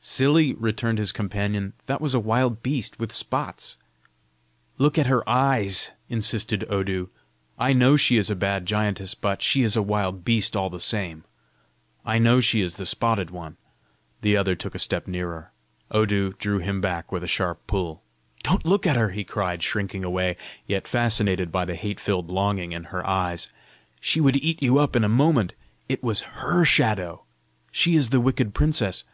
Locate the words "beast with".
2.62-3.10